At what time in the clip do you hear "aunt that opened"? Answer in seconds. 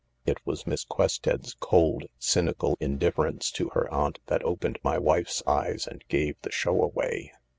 3.93-4.79